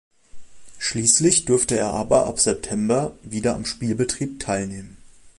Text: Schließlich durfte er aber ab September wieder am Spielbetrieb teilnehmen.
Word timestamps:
Schließlich 0.79 1.45
durfte 1.45 1.77
er 1.77 1.91
aber 1.93 2.25
ab 2.25 2.39
September 2.39 3.15
wieder 3.21 3.53
am 3.53 3.65
Spielbetrieb 3.65 4.39
teilnehmen. 4.39 4.97